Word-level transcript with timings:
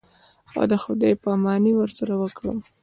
او 0.57 0.63
د 0.71 0.73
خداى 0.83 1.13
پاماني 1.23 1.71
ورسره 1.75 2.13
وکړم. 2.21 2.57